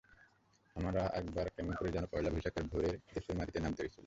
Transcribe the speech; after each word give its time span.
আমার 0.75 0.93
একবার 1.19 1.45
কেমন 1.55 1.73
করে 1.79 1.89
যেন 1.91 2.05
পয়লা 2.11 2.29
বৈশাখের 2.33 2.65
ভোরেই 2.67 2.95
দেশের 3.07 3.35
মাটিতে 3.37 3.59
নামতে 3.59 3.81
হয়েছিল। 3.81 3.99